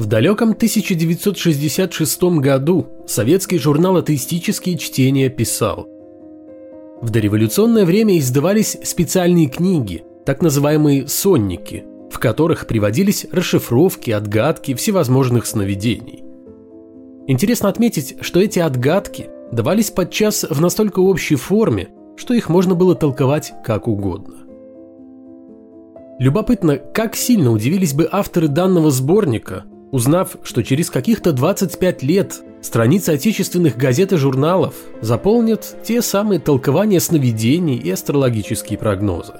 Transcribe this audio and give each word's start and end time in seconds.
В 0.00 0.06
далеком 0.06 0.52
1966 0.52 2.22
году 2.40 2.86
советский 3.06 3.58
журнал 3.58 3.98
«Атеистические 3.98 4.78
чтения» 4.78 5.28
писал 5.28 5.86
В 7.02 7.10
дореволюционное 7.10 7.84
время 7.84 8.18
издавались 8.18 8.78
специальные 8.82 9.48
книги, 9.48 10.02
так 10.24 10.40
называемые 10.40 11.06
«сонники», 11.06 11.84
в 12.10 12.18
которых 12.18 12.66
приводились 12.66 13.26
расшифровки, 13.30 14.10
отгадки 14.10 14.72
всевозможных 14.72 15.44
сновидений. 15.44 16.24
Интересно 17.26 17.68
отметить, 17.68 18.16
что 18.22 18.40
эти 18.40 18.58
отгадки 18.58 19.28
давались 19.52 19.90
подчас 19.90 20.46
в 20.48 20.62
настолько 20.62 21.00
общей 21.00 21.36
форме, 21.36 21.90
что 22.16 22.32
их 22.32 22.48
можно 22.48 22.74
было 22.74 22.94
толковать 22.94 23.52
как 23.66 23.86
угодно. 23.86 24.36
Любопытно, 26.18 26.78
как 26.78 27.16
сильно 27.16 27.52
удивились 27.52 27.92
бы 27.92 28.08
авторы 28.10 28.48
данного 28.48 28.90
сборника, 28.90 29.66
узнав, 29.90 30.36
что 30.42 30.62
через 30.62 30.90
каких-то 30.90 31.32
25 31.32 32.02
лет 32.02 32.42
страницы 32.60 33.10
отечественных 33.10 33.76
газет 33.76 34.12
и 34.12 34.16
журналов 34.16 34.74
заполнят 35.00 35.76
те 35.82 36.02
самые 36.02 36.40
толкования 36.40 37.00
сновидений 37.00 37.76
и 37.76 37.90
астрологические 37.90 38.78
прогнозы. 38.78 39.34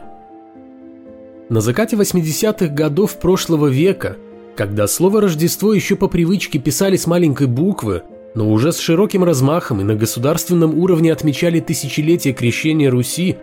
На 1.48 1.60
закате 1.60 1.96
80-х 1.96 2.68
годов 2.68 3.18
прошлого 3.18 3.66
века, 3.66 4.16
когда 4.56 4.86
слово 4.86 5.22
«Рождество» 5.22 5.74
еще 5.74 5.96
по 5.96 6.06
привычке 6.06 6.58
писали 6.58 6.96
с 6.96 7.06
маленькой 7.06 7.48
буквы, 7.48 8.02
но 8.34 8.50
уже 8.50 8.72
с 8.72 8.78
широким 8.78 9.24
размахом 9.24 9.80
и 9.80 9.84
на 9.84 9.96
государственном 9.96 10.78
уровне 10.78 11.12
отмечали 11.12 11.58
тысячелетие 11.58 12.34
крещения 12.34 12.90
Руси, 12.90 13.36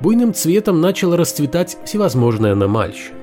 буйным 0.00 0.32
цветом 0.32 0.80
начала 0.80 1.16
расцветать 1.16 1.76
всевозможная 1.84 2.52
аномальщина. 2.52 3.21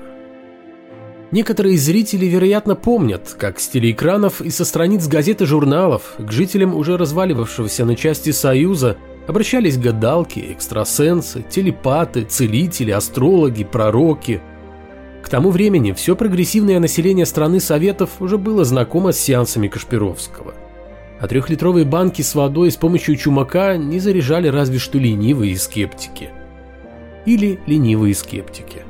Некоторые 1.32 1.78
зрители, 1.78 2.26
вероятно, 2.26 2.74
помнят, 2.74 3.36
как 3.38 3.60
с 3.60 3.68
телеэкранов 3.68 4.40
и 4.40 4.50
со 4.50 4.64
страниц 4.64 5.06
газет 5.06 5.42
и 5.42 5.46
журналов 5.46 6.14
к 6.18 6.32
жителям 6.32 6.74
уже 6.74 6.96
разваливавшегося 6.96 7.84
на 7.84 7.94
части 7.94 8.30
Союза 8.30 8.96
обращались 9.28 9.78
гадалки, 9.78 10.40
экстрасенсы, 10.52 11.44
телепаты, 11.48 12.24
целители, 12.24 12.90
астрологи, 12.90 13.62
пророки. 13.62 14.42
К 15.22 15.28
тому 15.28 15.50
времени 15.50 15.92
все 15.92 16.16
прогрессивное 16.16 16.80
население 16.80 17.26
страны 17.26 17.60
Советов 17.60 18.10
уже 18.18 18.36
было 18.36 18.64
знакомо 18.64 19.12
с 19.12 19.20
сеансами 19.20 19.68
Кашпировского. 19.68 20.54
А 21.20 21.28
трехлитровые 21.28 21.84
банки 21.84 22.22
с 22.22 22.34
водой 22.34 22.72
с 22.72 22.76
помощью 22.76 23.14
чумака 23.14 23.76
не 23.76 24.00
заряжали 24.00 24.48
разве 24.48 24.80
что 24.80 24.98
ленивые 24.98 25.56
скептики. 25.56 26.30
Или 27.24 27.60
ленивые 27.66 28.16
скептики. 28.16 28.89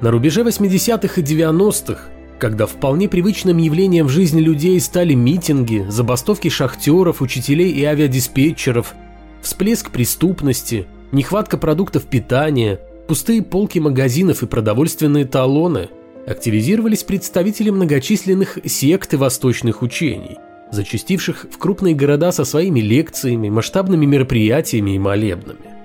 На 0.00 0.12
рубеже 0.12 0.42
80-х 0.42 1.20
и 1.20 1.24
90-х, 1.24 2.02
когда 2.38 2.66
вполне 2.66 3.08
привычным 3.08 3.56
явлением 3.56 4.06
в 4.06 4.10
жизни 4.10 4.40
людей 4.40 4.80
стали 4.80 5.14
митинги, 5.14 5.84
забастовки 5.88 6.48
шахтеров, 6.48 7.20
учителей 7.20 7.72
и 7.72 7.82
авиадиспетчеров, 7.82 8.94
всплеск 9.42 9.90
преступности, 9.90 10.86
нехватка 11.10 11.58
продуктов 11.58 12.04
питания, 12.04 12.78
пустые 13.08 13.42
полки 13.42 13.80
магазинов 13.80 14.44
и 14.44 14.46
продовольственные 14.46 15.24
талоны, 15.24 15.88
активизировались 16.28 17.02
представители 17.02 17.70
многочисленных 17.70 18.58
сект 18.66 19.14
и 19.14 19.16
восточных 19.16 19.82
учений, 19.82 20.36
зачастивших 20.70 21.46
в 21.50 21.58
крупные 21.58 21.96
города 21.96 22.30
со 22.30 22.44
своими 22.44 22.78
лекциями, 22.78 23.48
масштабными 23.48 24.06
мероприятиями 24.06 24.92
и 24.92 24.98
молебнами 25.00 25.77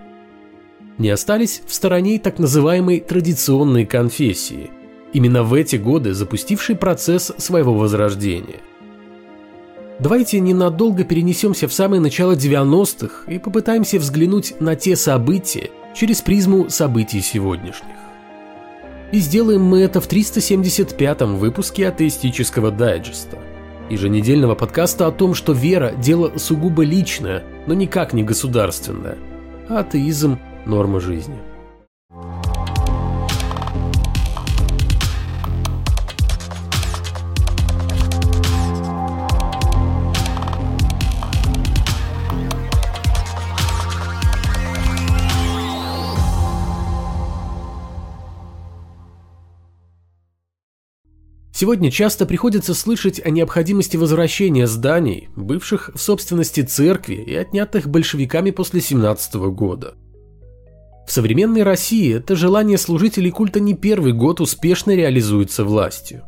не 0.97 1.09
остались 1.09 1.61
в 1.65 1.73
стороне 1.73 2.19
так 2.19 2.39
называемой 2.39 2.99
традиционной 2.99 3.85
конфессии, 3.85 4.71
именно 5.11 5.43
в 5.43 5.53
эти 5.53 5.75
годы 5.75 6.13
запустившей 6.13 6.75
процесс 6.75 7.31
своего 7.37 7.73
возрождения. 7.73 8.59
Давайте 9.99 10.39
ненадолго 10.39 11.03
перенесемся 11.03 11.67
в 11.67 11.73
самое 11.73 12.01
начало 12.01 12.33
90-х 12.33 13.31
и 13.31 13.39
попытаемся 13.39 13.99
взглянуть 13.99 14.59
на 14.59 14.75
те 14.75 14.95
события 14.95 15.69
через 15.95 16.21
призму 16.21 16.69
событий 16.69 17.21
сегодняшних. 17.21 17.95
И 19.11 19.19
сделаем 19.19 19.61
мы 19.63 19.81
это 19.81 20.01
в 20.01 20.09
375-м 20.09 21.37
выпуске 21.37 21.87
атеистического 21.87 22.71
дайджеста, 22.71 23.37
еженедельного 23.89 24.55
подкаста 24.55 25.05
о 25.05 25.11
том, 25.11 25.35
что 25.35 25.53
вера– 25.53 25.93
дело 25.97 26.37
сугубо 26.37 26.83
личное, 26.83 27.43
но 27.67 27.75
никак 27.75 28.13
не 28.13 28.23
государственное, 28.23 29.17
а 29.69 29.79
атеизм– 29.79 30.39
норма 30.65 30.99
жизни. 30.99 31.39
Сегодня 51.55 51.91
часто 51.91 52.25
приходится 52.25 52.73
слышать 52.73 53.21
о 53.23 53.29
необходимости 53.29 53.95
возвращения 53.95 54.67
зданий, 54.67 55.29
бывших 55.35 55.91
в 55.93 56.01
собственности 56.01 56.61
церкви 56.61 57.15
и 57.15 57.33
отнятых 57.35 57.87
большевиками 57.87 58.51
после 58.51 58.81
17 58.81 59.35
года. 59.35 59.95
В 61.05 61.11
современной 61.11 61.63
России 61.63 62.15
это 62.15 62.35
желание 62.35 62.77
служителей 62.77 63.29
культа 63.29 63.59
не 63.59 63.73
первый 63.73 64.13
год 64.13 64.39
успешно 64.39 64.91
реализуется 64.91 65.65
властью. 65.65 66.23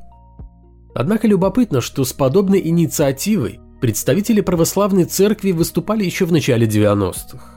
Однако 0.93 1.27
любопытно, 1.27 1.81
что 1.81 2.03
с 2.03 2.13
подобной 2.13 2.61
инициативой 2.67 3.59
представители 3.81 4.41
православной 4.41 5.05
церкви 5.05 5.51
выступали 5.51 6.03
еще 6.03 6.25
в 6.25 6.31
начале 6.31 6.67
90-х. 6.67 7.55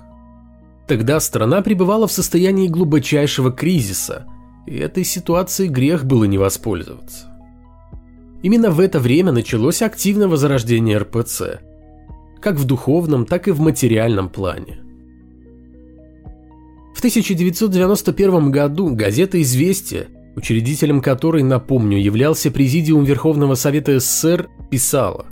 Тогда 0.86 1.20
страна 1.20 1.60
пребывала 1.60 2.06
в 2.06 2.12
состоянии 2.12 2.68
глубочайшего 2.68 3.52
кризиса, 3.52 4.26
и 4.66 4.76
этой 4.76 5.04
ситуации 5.04 5.66
грех 5.66 6.04
было 6.04 6.24
не 6.24 6.38
воспользоваться. 6.38 7.26
Именно 8.42 8.70
в 8.70 8.80
это 8.80 9.00
время 9.00 9.32
началось 9.32 9.82
активное 9.82 10.28
возрождение 10.28 10.98
РПЦ, 10.98 11.60
как 12.40 12.56
в 12.56 12.64
духовном, 12.64 13.26
так 13.26 13.48
и 13.48 13.50
в 13.50 13.60
материальном 13.60 14.28
плане– 14.28 14.80
в 16.98 17.00
1991 17.00 18.50
году 18.50 18.92
газета 18.92 19.40
«Известия», 19.40 20.08
учредителем 20.34 21.00
которой, 21.00 21.44
напомню, 21.44 21.96
являлся 21.96 22.50
Президиум 22.50 23.04
Верховного 23.04 23.54
Совета 23.54 24.00
СССР, 24.00 24.48
писала 24.68 25.26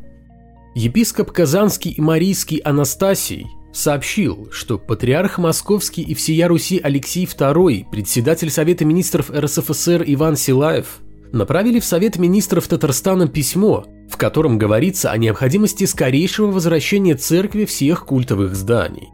«Епископ 0.77 1.33
Казанский 1.33 1.91
и 1.91 2.01
Марийский 2.01 2.59
Анастасий 2.59 3.49
сообщил, 3.73 4.49
что 4.53 4.79
патриарх 4.79 5.39
Московский 5.39 6.03
и 6.03 6.15
всея 6.15 6.47
Руси 6.47 6.81
Алексей 6.81 7.25
II, 7.25 7.87
председатель 7.91 8.51
Совета 8.51 8.85
министров 8.85 9.33
РСФСР 9.33 10.05
Иван 10.07 10.37
Силаев, 10.37 11.01
направили 11.33 11.81
в 11.81 11.85
Совет 11.85 12.17
министров 12.17 12.69
Татарстана 12.69 13.27
письмо, 13.27 13.87
в 14.09 14.17
котором 14.17 14.57
говорится 14.57 15.11
о 15.11 15.19
необходимости 15.19 15.83
скорейшего 15.83 16.53
возвращения 16.53 17.17
церкви 17.17 17.65
всех 17.65 18.07
культовых 18.07 18.55
зданий. 18.55 19.09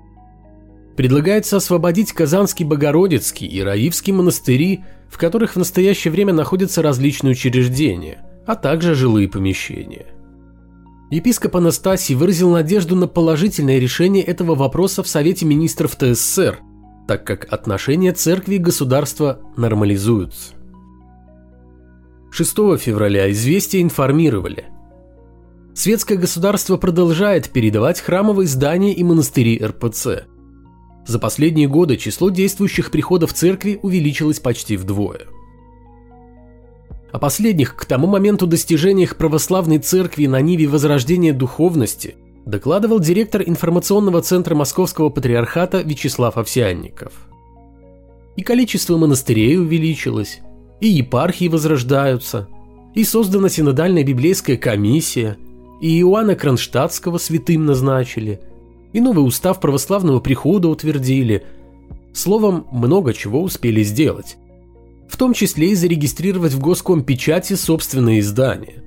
Предлагается 0.97 1.57
освободить 1.57 2.13
Казанский 2.13 2.67
Богородицкий 2.67 3.47
и 3.47 3.63
Раивский 3.63 4.13
монастыри, 4.13 4.85
в 5.09 5.17
которых 5.17 5.53
в 5.53 5.59
настоящее 5.59 6.13
время 6.13 6.33
находятся 6.35 6.83
различные 6.83 7.33
учреждения, 7.33 8.23
а 8.47 8.57
также 8.57 8.95
жилые 8.95 9.29
помещения. 9.29 10.07
Епископ 11.11 11.57
Анастасий 11.57 12.15
выразил 12.15 12.51
надежду 12.51 12.97
на 12.97 13.07
положительное 13.07 13.79
решение 13.79 14.23
этого 14.23 14.55
вопроса 14.55 15.03
в 15.03 15.09
Совете 15.09 15.47
министров 15.47 15.97
ТССР, 15.97 16.59
так 17.09 17.27
как 17.27 17.51
отношения 17.53 18.13
церкви 18.13 18.57
и 18.57 18.59
государства 18.59 19.41
нормализуются. 19.57 20.55
6 22.31 22.51
февраля 22.79 23.31
известия 23.31 23.83
информировали. 23.83 24.67
Светское 25.75 26.19
государство 26.19 26.77
продолжает 26.77 27.51
передавать 27.51 28.01
храмовые 28.01 28.47
здания 28.47 28.95
и 28.95 29.03
монастыри 29.03 29.63
РПЦ– 29.63 30.25
за 31.07 31.19
последние 31.19 31.69
годы 31.69 31.97
число 31.97 32.31
действующих 32.31 32.91
приходов 32.91 33.33
церкви 33.33 33.79
увеличилось 33.83 34.41
почти 34.41 34.77
вдвое. 34.77 35.23
О 37.11 37.19
последних 37.19 37.77
к 37.77 37.85
тому 37.85 38.07
моменту 38.07 38.47
достижениях 38.47 39.17
православной 39.17 39.79
церкви 39.79 40.27
на 40.27 40.41
ниве 40.41 40.67
возрождения 40.67 41.33
духовности 41.33 42.15
докладывал 42.47 43.01
директор 43.01 43.43
информационного 43.45 44.23
центра 44.23 44.55
Московского 44.55 45.11
патриархата 45.11 45.83
Вячеслав 45.83 46.39
Овсянников. 46.39 47.13
И 48.37 48.43
количество 48.43 48.97
монастырей 48.97 49.59
увеличилось, 49.59 50.41
и 50.81 50.89
епархии 50.89 51.49
возрождаются, 51.49 52.49
и 52.95 53.05
создана 53.05 53.51
синодальная 53.51 54.05
библейская 54.05 54.57
комиссия, 54.57 55.37
и 55.83 56.01
Иоанна 56.01 56.35
Кронштадтского 56.35 57.19
святым 57.19 57.67
назначили– 57.67 58.41
и 58.93 59.01
новый 59.01 59.27
устав 59.27 59.61
православного 59.61 60.21
прихода 60.21 60.69
утвердили. 60.69 61.45
Словом, 62.13 62.67
много 62.71 63.15
чего 63.15 63.43
успели 63.43 63.83
сделать. 63.83 64.37
В 65.09 65.17
том 65.17 65.35
числе 65.35 65.71
и 65.71 65.75
зарегистрировать 65.75 66.53
в 66.53 66.61
Госкомпечати 66.61 67.55
собственное 67.55 68.21
издание. 68.21 68.83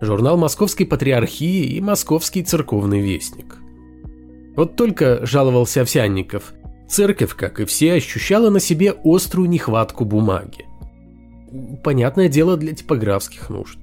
журнал 0.00 0.38
Московской 0.38 0.86
Патриархии 0.86 1.64
и 1.64 1.80
Московский 1.80 2.42
Церковный 2.42 3.00
Вестник. 3.00 3.58
Вот 4.56 4.76
только, 4.76 5.24
жаловался 5.26 5.82
Овсянников, 5.82 6.54
церковь, 6.88 7.34
как 7.34 7.60
и 7.60 7.64
все, 7.66 7.94
ощущала 7.94 8.50
на 8.50 8.60
себе 8.60 8.94
острую 9.04 9.48
нехватку 9.48 10.04
бумаги. 10.04 10.66
Понятное 11.82 12.28
дело 12.28 12.56
для 12.56 12.74
типографских 12.74 13.50
нужд. 13.50 13.78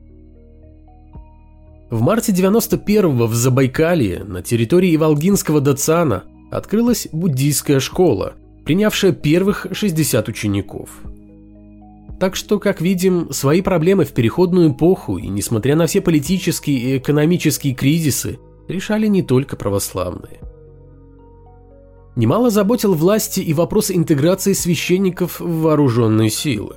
В 1.89 2.01
марте 2.01 2.33
91-го 2.33 3.27
в 3.27 3.33
Забайкалье 3.33 4.25
на 4.25 4.41
территории 4.41 4.93
Иволгинского 4.93 5.61
Дацана 5.61 6.25
открылась 6.51 7.07
буддийская 7.13 7.79
школа, 7.79 8.33
принявшая 8.65 9.13
первых 9.13 9.67
60 9.71 10.27
учеников. 10.27 10.89
Так 12.19 12.35
что, 12.35 12.59
как 12.59 12.81
видим, 12.81 13.31
свои 13.31 13.61
проблемы 13.61 14.03
в 14.03 14.11
переходную 14.11 14.73
эпоху 14.73 15.17
и, 15.17 15.27
несмотря 15.27 15.77
на 15.77 15.87
все 15.87 16.01
политические 16.01 16.77
и 16.77 16.97
экономические 16.97 17.73
кризисы, 17.73 18.37
решали 18.67 19.07
не 19.07 19.21
только 19.21 19.55
православные. 19.55 20.41
Немало 22.17 22.49
заботил 22.49 22.95
власти 22.95 23.39
и 23.39 23.53
вопрос 23.53 23.91
интеграции 23.91 24.51
священников 24.51 25.39
в 25.39 25.61
вооруженные 25.61 26.31
силы. 26.31 26.75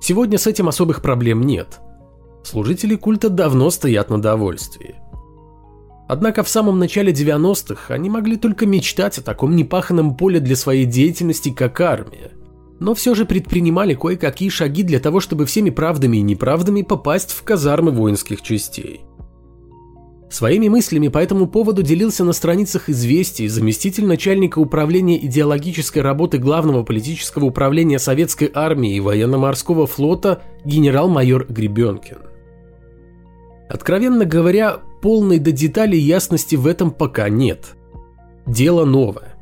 Сегодня 0.00 0.38
с 0.38 0.46
этим 0.46 0.68
особых 0.68 1.02
проблем 1.02 1.42
нет. 1.42 1.80
Служители 2.42 2.96
культа 2.96 3.28
давно 3.28 3.70
стоят 3.70 4.10
на 4.10 4.20
довольствии. 4.20 4.96
Однако 6.08 6.42
в 6.42 6.48
самом 6.48 6.78
начале 6.78 7.12
90-х 7.12 7.92
они 7.92 8.08
могли 8.08 8.36
только 8.36 8.64
мечтать 8.64 9.18
о 9.18 9.22
таком 9.22 9.54
непаханном 9.54 10.16
поле 10.16 10.40
для 10.40 10.56
своей 10.56 10.86
деятельности, 10.86 11.50
как 11.50 11.80
армия. 11.80 12.32
Но 12.80 12.94
все 12.94 13.14
же 13.14 13.26
предпринимали 13.26 13.94
кое-какие 13.94 14.48
шаги 14.48 14.82
для 14.82 15.00
того, 15.00 15.20
чтобы 15.20 15.44
всеми 15.44 15.68
правдами 15.68 16.16
и 16.16 16.22
неправдами 16.22 16.82
попасть 16.82 17.32
в 17.32 17.42
казармы 17.42 17.90
воинских 17.90 18.40
частей. 18.40 19.02
Своими 20.30 20.68
мыслями 20.68 21.08
по 21.08 21.18
этому 21.18 21.46
поводу 21.46 21.82
делился 21.82 22.22
на 22.22 22.32
страницах 22.32 22.90
«Известий» 22.90 23.48
заместитель 23.48 24.04
начальника 24.04 24.58
управления 24.58 25.16
идеологической 25.24 26.02
работы 26.02 26.36
Главного 26.36 26.82
политического 26.82 27.46
управления 27.46 27.98
Советской 27.98 28.50
армии 28.52 28.94
и 28.94 29.00
военно-морского 29.00 29.86
флота 29.86 30.42
генерал-майор 30.66 31.46
Гребенкин. 31.48 32.18
Откровенно 33.70 34.26
говоря, 34.26 34.80
полной 35.00 35.38
до 35.38 35.50
деталей 35.50 35.98
ясности 35.98 36.56
в 36.56 36.66
этом 36.66 36.90
пока 36.90 37.30
нет. 37.30 37.76
Дело 38.46 38.84
новое. 38.84 39.34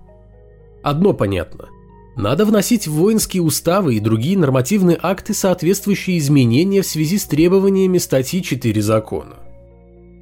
Одно 0.82 1.12
понятно. 1.14 1.68
Надо 2.14 2.44
вносить 2.44 2.86
в 2.86 2.92
воинские 2.92 3.42
уставы 3.42 3.96
и 3.96 4.00
другие 4.00 4.38
нормативные 4.38 4.98
акты 5.02 5.34
соответствующие 5.34 6.18
изменения 6.18 6.82
в 6.82 6.86
связи 6.86 7.18
с 7.18 7.24
требованиями 7.24 7.98
статьи 7.98 8.40
4 8.40 8.82
закона. 8.82 9.45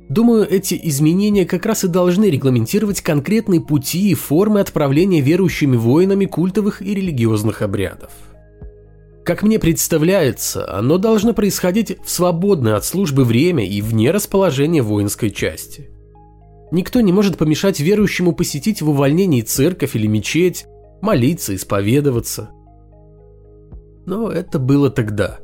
Думаю, 0.08 0.46
эти 0.48 0.78
изменения 0.84 1.46
как 1.46 1.64
раз 1.64 1.84
и 1.84 1.88
должны 1.88 2.26
регламентировать 2.26 3.00
конкретные 3.00 3.60
пути 3.60 4.10
и 4.10 4.14
формы 4.14 4.60
отправления 4.60 5.20
верующими 5.20 5.76
воинами 5.76 6.26
культовых 6.26 6.82
и 6.82 6.94
религиозных 6.94 7.62
обрядов. 7.62 8.10
Как 9.24 9.42
мне 9.42 9.58
представляется, 9.58 10.70
оно 10.70 10.98
должно 10.98 11.32
происходить 11.32 11.96
в 12.04 12.10
свободное 12.10 12.76
от 12.76 12.84
службы 12.84 13.24
время 13.24 13.66
и 13.66 13.80
вне 13.80 14.10
расположения 14.10 14.82
воинской 14.82 15.30
части. 15.30 15.88
Никто 16.70 17.00
не 17.00 17.12
может 17.12 17.38
помешать 17.38 17.80
верующему 17.80 18.32
посетить 18.32 18.82
в 18.82 18.90
увольнении 18.90 19.40
церковь 19.40 19.96
или 19.96 20.06
мечеть, 20.06 20.66
молиться, 21.00 21.54
исповедоваться. 21.54 22.50
Но 24.04 24.30
это 24.30 24.58
было 24.58 24.90
тогда 24.90 25.38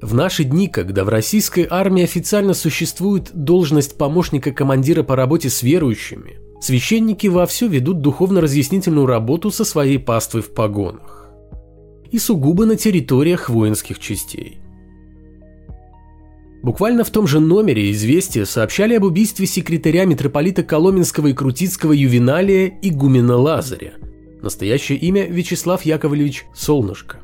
в 0.00 0.14
наши 0.14 0.44
дни, 0.44 0.68
когда 0.68 1.04
в 1.04 1.08
российской 1.08 1.66
армии 1.68 2.04
официально 2.04 2.54
существует 2.54 3.30
должность 3.34 3.98
помощника 3.98 4.52
командира 4.52 5.02
по 5.02 5.16
работе 5.16 5.50
с 5.50 5.62
верующими, 5.62 6.38
священники 6.60 7.26
вовсю 7.26 7.68
ведут 7.68 8.00
духовно-разъяснительную 8.00 9.06
работу 9.06 9.50
со 9.50 9.64
своей 9.64 9.98
паствой 9.98 10.42
в 10.42 10.54
погонах. 10.54 11.30
И 12.12 12.18
сугубо 12.18 12.64
на 12.64 12.76
территориях 12.76 13.48
воинских 13.50 13.98
частей. 13.98 14.58
Буквально 16.62 17.04
в 17.04 17.10
том 17.10 17.26
же 17.26 17.40
номере 17.40 17.90
«Известия» 17.92 18.44
сообщали 18.44 18.94
об 18.94 19.04
убийстве 19.04 19.46
секретаря 19.46 20.04
митрополита 20.04 20.62
Коломенского 20.62 21.28
и 21.28 21.32
Крутицкого 21.32 21.92
Ювеналия 21.92 22.78
игумена 22.82 23.36
Лазаря. 23.36 23.94
Настоящее 24.42 24.98
имя 24.98 25.26
Вячеслав 25.26 25.82
Яковлевич 25.82 26.46
Солнышко. 26.54 27.18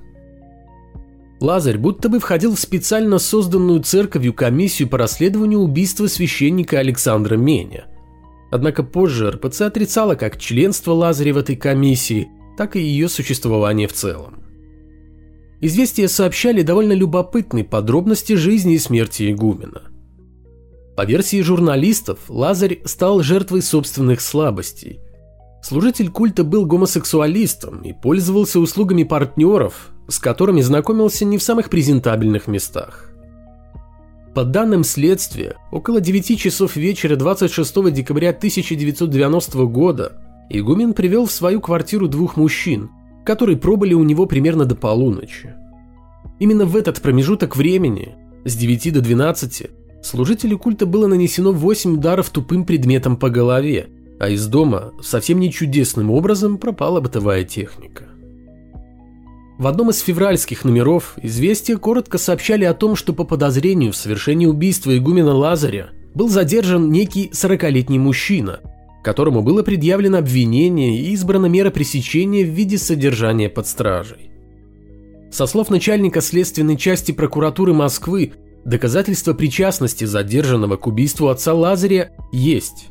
Лазарь 1.45 1.77
будто 1.77 2.09
бы 2.09 2.21
входил 2.21 2.55
в 2.55 2.59
специально 2.59 3.19
созданную 3.19 3.83
церковью 3.83 4.33
комиссию 4.33 4.89
по 4.89 4.97
расследованию 4.97 5.59
убийства 5.61 6.07
священника 6.07 6.79
Александра 6.79 7.37
Меня. 7.37 7.85
Однако 8.51 8.83
позже 8.83 9.31
РПЦ 9.31 9.63
отрицала 9.63 10.15
как 10.15 10.39
членство 10.39 10.93
Лазаря 10.93 11.35
в 11.35 11.37
этой 11.37 11.57
комиссии, 11.57 12.29
так 12.57 12.77
и 12.77 12.81
ее 12.81 13.11
существование 13.11 13.87
в 13.87 13.93
целом. 13.93 14.43
Известия 15.61 16.09
сообщали 16.09 16.63
довольно 16.63 16.95
любопытные 16.95 17.65
подробности 17.65 18.33
жизни 18.33 18.77
и 18.77 18.79
смерти 18.79 19.31
игумена. 19.31 19.83
По 20.97 21.05
версии 21.05 21.43
журналистов, 21.43 22.21
Лазарь 22.29 22.81
стал 22.87 23.23
жертвой 23.23 23.61
собственных 23.61 24.23
слабостей. 24.23 25.01
Служитель 25.63 26.11
культа 26.11 26.43
был 26.43 26.65
гомосексуалистом 26.65 27.83
и 27.83 27.93
пользовался 27.93 28.61
услугами 28.61 29.03
партнеров, 29.03 29.94
с 30.09 30.19
которыми 30.19 30.61
знакомился 30.61 31.25
не 31.25 31.39
в 31.39 31.43
самых 31.43 31.71
презентабельных 31.71 32.47
местах. 32.47 33.11
По 34.35 34.45
данным 34.45 34.83
следствия, 34.83 35.57
около 35.71 36.01
9 36.01 36.39
часов 36.39 36.75
вечера 36.75 37.15
26 37.15 37.93
декабря 37.93 38.31
1990 38.31 39.65
года 39.67 40.13
игумен 40.51 40.93
привел 40.93 41.27
в 41.27 41.33
свою 41.33 41.61
квартиру 41.61 42.09
двух 42.09 42.37
мужчин, 42.37 42.91
которые 43.25 43.57
пробыли 43.57 43.95
у 43.95 44.03
него 44.03 44.27
примерно 44.27 44.65
до 44.65 44.75
полуночи. 44.75 45.55
Именно 46.41 46.65
в 46.67 46.77
этот 46.77 47.01
промежуток 47.01 47.57
времени, 47.57 48.17
с 48.45 48.57
9 48.57 48.93
до 48.93 49.01
12, 49.01 49.71
служителю 50.03 50.59
культа 50.59 50.85
было 50.85 51.07
нанесено 51.07 51.53
8 51.53 51.95
ударов 51.95 52.29
тупым 52.31 52.67
предметом 52.67 53.17
по 53.17 53.31
голове, 53.31 53.89
а 54.19 54.29
из 54.29 54.47
дома 54.49 54.93
совсем 55.01 55.39
не 55.39 55.53
чудесным 55.53 56.11
образом 56.11 56.59
пропала 56.59 57.01
бытовая 57.01 57.45
техника. 57.45 58.09
В 59.57 59.69
одном 59.69 59.91
из 59.91 60.01
февральских 60.01 60.65
номеров 60.65 61.15
известия 61.23 61.77
коротко 61.77 62.19
сообщали 62.19 62.65
о 62.65 62.75
том, 62.75 62.97
что 62.97 63.13
по 63.13 63.23
подозрению 63.23 63.93
в 63.93 63.97
совершении 63.97 64.47
убийства 64.47 64.97
игумена 64.97 65.33
Лазаря 65.33 65.91
был 66.13 66.29
задержан 66.29 66.91
некий 66.91 67.31
40-летний 67.33 68.01
мужчина, 68.01 68.61
которому 69.05 69.43
было 69.43 69.63
предъявлено 69.63 70.19
обвинение 70.19 70.99
и 70.99 71.13
избрана 71.13 71.47
мера 71.47 71.71
пресечения 71.71 72.45
в 72.45 72.49
виде 72.49 72.79
содержания 72.79 73.49
под 73.49 73.69
стражей. 73.69 74.33
Со 75.31 75.47
слов 75.47 75.71
начальника 75.71 76.21
следственной 76.21 76.77
части 76.77 77.13
прокуратуры 77.13 77.75
Москвы, 77.75 78.33
доказательства 78.65 79.35
причастности 79.35 80.05
задержанного 80.05 80.77
к 80.77 80.89
убийству 80.89 81.29
отца 81.29 81.55
Лазаря 81.55 82.11
есть. 82.33 82.89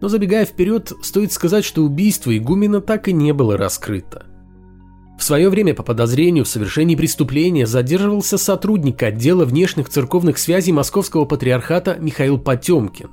Но 0.00 0.08
забегая 0.08 0.44
вперед, 0.44 0.92
стоит 1.02 1.32
сказать, 1.32 1.64
что 1.64 1.82
убийство 1.82 2.36
игумена 2.36 2.80
так 2.80 3.08
и 3.08 3.12
не 3.12 3.32
было 3.32 3.56
раскрыто. 3.56 4.26
В 5.18 5.22
свое 5.22 5.48
время 5.48 5.74
по 5.74 5.82
подозрению 5.82 6.44
в 6.44 6.48
совершении 6.48 6.94
преступления 6.94 7.66
задерживался 7.66 8.36
сотрудник 8.36 9.02
отдела 9.02 9.44
внешних 9.44 9.88
церковных 9.88 10.38
связей 10.38 10.72
Московского 10.72 11.24
патриархата 11.24 11.96
Михаил 11.98 12.38
Потемкин. 12.38 13.10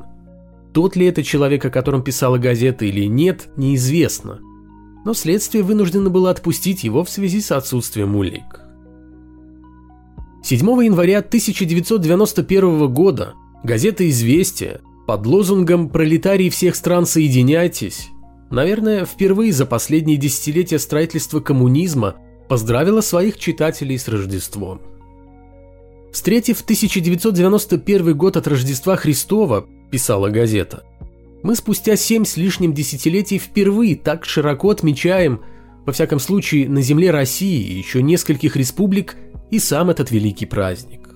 Тот 0.74 0.96
ли 0.96 1.06
это 1.06 1.24
человек, 1.24 1.64
о 1.66 1.70
котором 1.70 2.04
писала 2.04 2.38
газета 2.38 2.86
или 2.86 3.06
нет, 3.06 3.50
неизвестно. 3.56 4.40
Но 5.06 5.14
следствие 5.14 5.64
вынуждено 5.64 6.10
было 6.10 6.30
отпустить 6.30 6.84
его 6.84 7.04
в 7.04 7.10
связи 7.10 7.42
с 7.42 7.52
отсутствием 7.52 8.16
улик. 8.16 8.62
7 10.44 10.60
января 10.84 11.20
1991 11.20 12.92
года 12.92 13.34
газета 13.64 14.10
«Известия» 14.10 14.82
под 15.08 15.26
лозунгом 15.26 15.90
«Пролетарии 15.90 16.50
всех 16.50 16.76
стран 16.76 17.06
соединяйтесь» 17.06 18.13
наверное, 18.54 19.06
впервые 19.06 19.52
за 19.52 19.66
последние 19.66 20.18
десятилетия 20.18 20.80
строительства 20.80 21.40
коммунизма 21.40 22.16
поздравила 22.48 23.02
своих 23.02 23.38
читателей 23.38 23.98
с 23.98 24.08
Рождеством. 24.08 24.82
Встретив 26.12 26.62
1991 26.62 28.16
год 28.16 28.38
от 28.38 28.48
Рождества 28.48 28.96
Христова, 28.96 29.66
писала 29.90 30.30
газета, 30.30 30.84
мы 31.42 31.56
спустя 31.56 31.96
семь 31.96 32.26
с 32.26 32.38
лишним 32.38 32.74
десятилетий 32.74 33.40
впервые 33.40 33.96
так 33.96 34.24
широко 34.26 34.70
отмечаем, 34.70 35.42
во 35.86 35.92
всяком 35.92 36.20
случае, 36.20 36.70
на 36.70 36.82
земле 36.82 37.12
России 37.12 37.62
и 37.62 37.78
еще 37.78 38.02
нескольких 38.04 38.56
республик, 38.56 39.18
и 39.50 39.60
сам 39.60 39.90
этот 39.90 40.12
великий 40.12 40.46
праздник. 40.46 41.10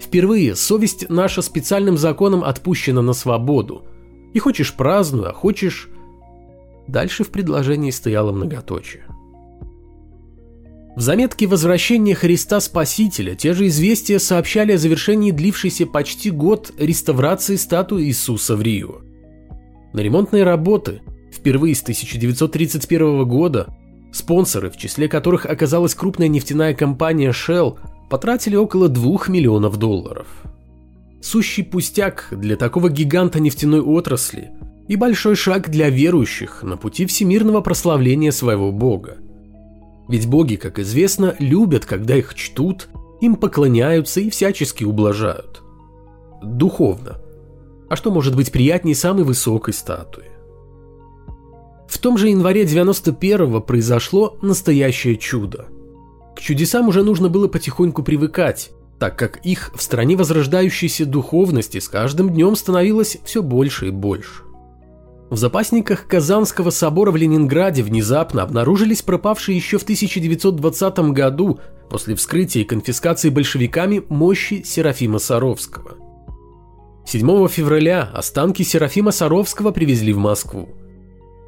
Впервые 0.00 0.56
совесть 0.56 1.10
наша 1.10 1.42
специальным 1.42 1.98
законом 1.98 2.42
отпущена 2.42 3.02
на 3.02 3.12
свободу. 3.12 3.84
И 4.32 4.38
хочешь 4.38 4.74
празднуй, 4.74 5.28
а 5.28 5.32
хочешь 5.32 5.90
Дальше 6.90 7.22
в 7.22 7.30
предложении 7.30 7.92
стояло 7.92 8.32
многоточие. 8.32 9.04
В 10.96 11.00
заметке 11.00 11.46
возвращения 11.46 12.16
Христа 12.16 12.58
Спасителя 12.58 13.36
те 13.36 13.52
же 13.52 13.68
известия 13.68 14.18
сообщали 14.18 14.72
о 14.72 14.78
завершении 14.78 15.30
длившейся 15.30 15.86
почти 15.86 16.32
год 16.32 16.72
реставрации 16.78 17.54
статуи 17.54 18.06
Иисуса 18.06 18.56
в 18.56 18.62
Рио. 18.62 19.02
На 19.92 20.00
ремонтные 20.00 20.42
работы 20.42 21.00
впервые 21.32 21.76
с 21.76 21.82
1931 21.82 23.24
года 23.24 23.68
спонсоры, 24.12 24.68
в 24.68 24.76
числе 24.76 25.06
которых 25.06 25.46
оказалась 25.46 25.94
крупная 25.94 26.26
нефтяная 26.26 26.74
компания 26.74 27.30
Shell, 27.30 27.78
потратили 28.10 28.56
около 28.56 28.88
2 28.88 29.28
миллионов 29.28 29.76
долларов. 29.76 30.26
Сущий 31.22 31.62
пустяк 31.62 32.26
для 32.32 32.56
такого 32.56 32.90
гиганта 32.90 33.38
нефтяной 33.38 33.80
отрасли 33.80 34.50
и 34.90 34.96
большой 34.96 35.36
шаг 35.36 35.70
для 35.70 35.88
верующих 35.88 36.64
на 36.64 36.76
пути 36.76 37.06
всемирного 37.06 37.60
прославления 37.60 38.32
своего 38.32 38.72
бога. 38.72 39.18
Ведь 40.08 40.26
боги, 40.26 40.56
как 40.56 40.80
известно, 40.80 41.36
любят, 41.38 41.84
когда 41.86 42.16
их 42.16 42.34
чтут, 42.34 42.88
им 43.20 43.36
поклоняются 43.36 44.18
и 44.18 44.30
всячески 44.30 44.82
ублажают. 44.82 45.62
Духовно. 46.42 47.22
А 47.88 47.94
что 47.94 48.10
может 48.10 48.34
быть 48.34 48.50
приятнее 48.50 48.96
самой 48.96 49.22
высокой 49.22 49.74
статуи? 49.74 50.24
В 51.86 51.96
том 51.98 52.18
же 52.18 52.30
январе 52.30 52.64
91-го 52.64 53.60
произошло 53.60 54.38
настоящее 54.42 55.16
чудо. 55.18 55.66
К 56.34 56.40
чудесам 56.40 56.88
уже 56.88 57.04
нужно 57.04 57.28
было 57.28 57.46
потихоньку 57.46 58.02
привыкать, 58.02 58.72
так 58.98 59.16
как 59.16 59.36
их 59.46 59.70
в 59.72 59.82
стране 59.82 60.16
возрождающейся 60.16 61.06
духовности 61.06 61.78
с 61.78 61.88
каждым 61.88 62.30
днем 62.30 62.56
становилось 62.56 63.18
все 63.24 63.40
больше 63.40 63.86
и 63.86 63.90
больше. 63.90 64.49
В 65.30 65.36
запасниках 65.36 66.08
Казанского 66.08 66.70
собора 66.70 67.12
в 67.12 67.16
Ленинграде 67.16 67.84
внезапно 67.84 68.42
обнаружились 68.42 69.02
пропавшие 69.02 69.56
еще 69.56 69.78
в 69.78 69.84
1920 69.84 70.98
году 71.12 71.60
после 71.88 72.16
вскрытия 72.16 72.62
и 72.62 72.66
конфискации 72.66 73.30
большевиками 73.30 74.02
мощи 74.08 74.62
Серафима 74.64 75.20
Саровского. 75.20 75.98
7 77.06 77.46
февраля 77.46 78.10
останки 78.12 78.64
Серафима 78.64 79.12
Саровского 79.12 79.70
привезли 79.70 80.12
в 80.12 80.18
Москву. 80.18 80.68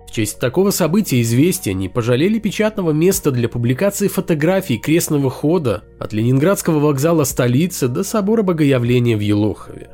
В 0.09 0.13
честь 0.13 0.39
такого 0.39 0.71
события 0.71 1.21
известия 1.21 1.73
не 1.73 1.89
пожалели 1.89 2.39
печатного 2.39 2.93
места 2.93 3.33
для 3.33 3.49
публикации 3.49 4.07
фотографий 4.07 4.79
крестного 4.79 5.29
хода 5.29 5.83
от 5.99 6.13
Ленинградского 6.13 6.79
вокзала 6.79 7.25
столицы 7.25 7.89
до 7.89 8.05
собора 8.05 8.43
Богоявления 8.43 9.17
в 9.17 9.21
Елохове. 9.21 9.91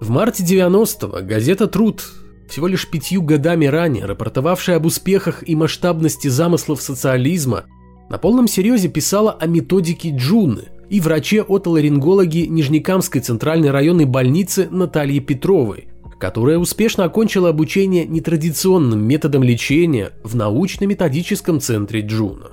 В 0.00 0.10
марте 0.10 0.44
90-го 0.44 1.26
газета 1.26 1.66
«Труд», 1.66 2.04
всего 2.50 2.66
лишь 2.66 2.88
пятью 2.88 3.22
годами 3.22 3.64
ранее 3.64 4.04
рапортовавшая 4.04 4.76
об 4.76 4.84
успехах 4.84 5.42
и 5.48 5.56
масштабности 5.56 6.28
замыслов 6.28 6.82
социализма, 6.82 7.64
на 8.10 8.18
полном 8.18 8.46
серьезе 8.46 8.88
писала 8.88 9.32
о 9.32 9.46
методике 9.46 10.14
Джуны 10.14 10.64
и 10.90 11.00
враче-отоларингологе 11.00 12.46
Нижнекамской 12.46 13.22
центральной 13.22 13.70
районной 13.70 14.04
больницы 14.04 14.68
Наталье 14.70 15.20
Петровой, 15.20 15.88
которая 16.20 16.58
успешно 16.58 17.04
окончила 17.04 17.48
обучение 17.48 18.04
нетрадиционным 18.04 19.02
методом 19.02 19.42
лечения 19.42 20.10
в 20.22 20.36
научно-методическом 20.36 21.58
центре 21.58 22.02
Джуна. 22.02 22.50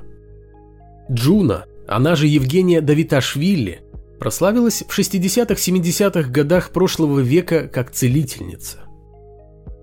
Джуна, 1.12 1.66
она 1.90 2.16
же 2.16 2.28
Евгения 2.28 2.80
Давиташвили, 2.80 3.82
прославилась 4.24 4.86
в 4.88 4.98
60-70-х 4.98 6.30
годах 6.30 6.70
прошлого 6.70 7.20
века 7.20 7.68
как 7.68 7.92
целительница. 7.92 8.78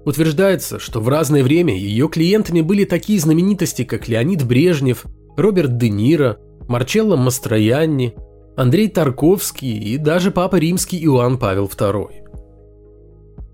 Утверждается, 0.07 0.79
что 0.79 1.03
в 1.03 1.11
разное 1.11 1.45
время 1.45 1.77
ее 1.77 2.09
клиентами 2.09 2.63
были 2.63 2.87
такие 2.87 3.21
знаменитости, 3.21 3.85
как 3.85 4.09
Леонид 4.09 4.47
Брежнев, 4.47 5.05
Роберт 5.37 5.77
Де 5.77 5.91
Ниро, 5.91 6.39
Марчелло 6.71 7.17
Мастроянни, 7.17 8.15
Андрей 8.57 8.89
Тарковский 8.89 9.77
и 9.77 9.99
даже 9.99 10.31
Папа 10.31 10.57
Римский 10.57 11.05
Иоанн 11.05 11.37
Павел 11.37 11.67
II. 11.67 12.09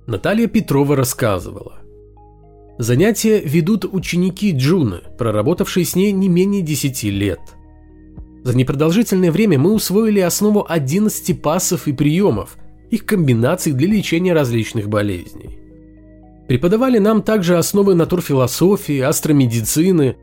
Наталья 0.07 0.47
Петрова 0.47 0.95
рассказывала. 0.95 1.81
Занятия 2.78 3.40
ведут 3.40 3.85
ученики 3.87 4.52
Джуны, 4.52 5.00
проработавшие 5.19 5.85
с 5.85 5.97
ней 5.97 6.12
не 6.12 6.28
менее 6.28 6.62
10 6.62 7.02
лет– 7.02 7.40
за 8.46 8.56
непродолжительное 8.56 9.32
время 9.32 9.58
мы 9.58 9.72
усвоили 9.72 10.20
основу 10.20 10.64
11 10.68 11.42
пассов 11.42 11.88
и 11.88 11.92
приемов, 11.92 12.58
их 12.90 13.04
комбинаций 13.04 13.72
для 13.72 13.88
лечения 13.88 14.34
различных 14.34 14.88
болезней. 14.88 15.58
Преподавали 16.46 16.98
нам 16.98 17.22
также 17.22 17.58
основы 17.58 17.96
натурфилософии, 17.96 19.00
астромедицины. 19.00 20.16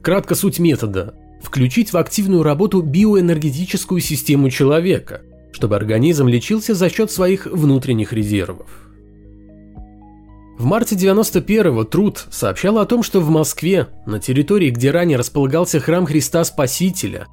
Кратко 0.00 0.36
суть 0.36 0.60
метода– 0.60 1.14
включить 1.42 1.92
в 1.92 1.96
активную 1.96 2.44
работу 2.44 2.82
биоэнергетическую 2.82 4.00
систему 4.00 4.48
человека, 4.48 5.22
чтобы 5.50 5.74
организм 5.74 6.28
лечился 6.28 6.72
за 6.72 6.88
счет 6.88 7.10
своих 7.10 7.46
внутренних 7.46 8.12
резервов. 8.12 8.68
В 10.56 10.64
марте 10.66 10.94
91-го 10.94 11.82
Труд 11.82 12.26
сообщал 12.30 12.78
о 12.78 12.86
том, 12.86 13.02
что 13.02 13.20
в 13.20 13.28
Москве, 13.28 13.88
на 14.06 14.20
территории, 14.20 14.70
где 14.70 14.92
ранее 14.92 15.18
располагался 15.18 15.80
храм 15.80 16.06
Христа 16.06 16.44
Спасителя, 16.44 17.26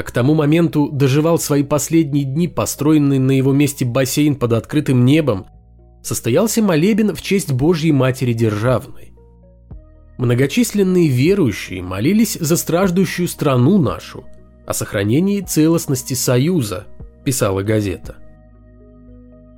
а 0.00 0.02
к 0.02 0.12
тому 0.12 0.32
моменту 0.32 0.88
доживал 0.90 1.38
свои 1.38 1.62
последние 1.62 2.24
дни 2.24 2.48
построенный 2.48 3.18
на 3.18 3.32
его 3.32 3.52
месте 3.52 3.84
бассейн 3.84 4.34
под 4.34 4.54
открытым 4.54 5.04
небом, 5.04 5.44
состоялся 6.02 6.62
молебен 6.62 7.14
в 7.14 7.20
честь 7.20 7.52
Божьей 7.52 7.92
Матери 7.92 8.32
Державной. 8.32 9.12
Многочисленные 10.16 11.08
верующие 11.08 11.82
молились 11.82 12.38
за 12.40 12.56
страждущую 12.56 13.28
страну 13.28 13.76
нашу, 13.76 14.24
о 14.66 14.72
сохранении 14.72 15.42
целостности 15.42 16.14
Союза, 16.14 16.86
писала 17.22 17.60
газета. 17.60 18.16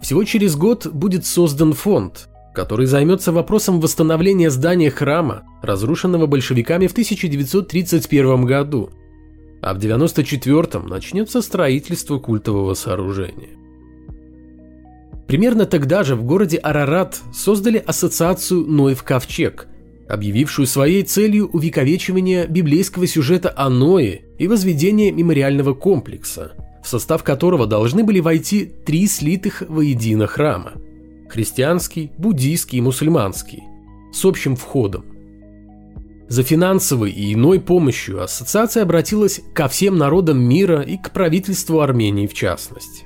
Всего 0.02 0.24
через 0.24 0.56
год 0.56 0.88
будет 0.88 1.24
создан 1.24 1.72
фонд, 1.72 2.28
который 2.52 2.86
займется 2.86 3.30
вопросом 3.30 3.80
восстановления 3.80 4.50
здания 4.50 4.90
храма, 4.90 5.44
разрушенного 5.62 6.26
большевиками 6.26 6.88
в 6.88 6.90
1931 6.90 8.44
году– 8.44 8.90
а 9.62 9.74
в 9.74 9.78
94-м 9.78 10.86
начнется 10.88 11.40
строительство 11.40 12.18
культового 12.18 12.74
сооружения. 12.74 13.50
Примерно 15.28 15.64
тогда 15.64 16.02
же 16.02 16.16
в 16.16 16.24
городе 16.24 16.58
Арарат 16.58 17.22
создали 17.32 17.78
ассоциацию 17.78 18.66
Ноев 18.66 19.02
Ковчег, 19.02 19.68
объявившую 20.08 20.66
своей 20.66 21.04
целью 21.04 21.48
увековечивание 21.48 22.46
библейского 22.46 23.06
сюжета 23.06 23.54
о 23.56 23.70
Ное 23.70 24.20
и 24.38 24.48
возведение 24.48 25.12
мемориального 25.12 25.72
комплекса, 25.72 26.52
в 26.84 26.88
состав 26.88 27.22
которого 27.22 27.66
должны 27.66 28.04
были 28.04 28.20
войти 28.20 28.66
три 28.84 29.06
слитых 29.06 29.62
воедино 29.66 30.26
храма– 30.26 30.72
христианский, 31.30 32.10
буддийский 32.18 32.78
и 32.78 32.82
мусульманский, 32.82 33.62
с 34.12 34.24
общим 34.24 34.56
входом. 34.56 35.11
За 36.32 36.42
финансовой 36.42 37.10
и 37.10 37.34
иной 37.34 37.60
помощью 37.60 38.22
ассоциация 38.22 38.84
обратилась 38.84 39.42
ко 39.52 39.68
всем 39.68 39.98
народам 39.98 40.40
мира 40.40 40.80
и 40.80 40.96
к 40.96 41.10
правительству 41.10 41.80
Армении 41.80 42.26
в 42.26 42.32
частности. 42.32 43.04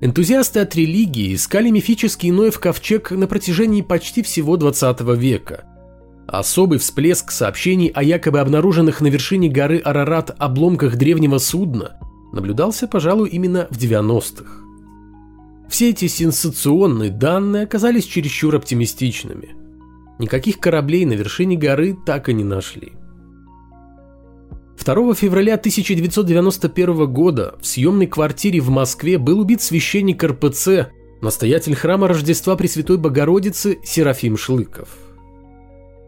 Энтузиасты 0.00 0.58
от 0.58 0.74
религии 0.74 1.32
искали 1.32 1.70
мифический 1.70 2.32
Ноев 2.32 2.58
ковчег 2.58 3.12
на 3.12 3.28
протяжении 3.28 3.82
почти 3.82 4.24
всего 4.24 4.56
20 4.56 5.02
века. 5.16 5.62
Особый 6.26 6.80
всплеск 6.80 7.30
сообщений 7.30 7.86
о 7.86 8.02
якобы 8.02 8.40
обнаруженных 8.40 9.00
на 9.00 9.06
вершине 9.06 9.48
горы 9.48 9.78
Арарат 9.78 10.34
обломках 10.36 10.96
древнего 10.96 11.38
судна 11.38 12.00
наблюдался, 12.32 12.88
пожалуй, 12.88 13.28
именно 13.28 13.68
в 13.70 13.78
90-х. 13.78 14.50
Все 15.68 15.90
эти 15.90 16.08
сенсационные 16.08 17.10
данные 17.10 17.62
оказались 17.62 18.06
чересчур 18.06 18.56
оптимистичными– 18.56 19.54
Никаких 20.18 20.60
кораблей 20.60 21.04
на 21.04 21.14
вершине 21.14 21.56
горы 21.56 21.96
так 22.06 22.28
и 22.28 22.34
не 22.34 22.44
нашли. 22.44 22.92
2 24.82 25.14
февраля 25.14 25.54
1991 25.54 27.06
года 27.12 27.54
в 27.60 27.66
съемной 27.66 28.06
квартире 28.06 28.60
в 28.60 28.70
Москве 28.70 29.18
был 29.18 29.40
убит 29.40 29.62
священник 29.62 30.22
РПЦ, 30.22 30.90
настоятель 31.20 31.74
храма 31.74 32.08
Рождества 32.08 32.54
Пресвятой 32.54 32.98
Богородицы 32.98 33.78
Серафим 33.82 34.36
Шлыков. 34.36 34.88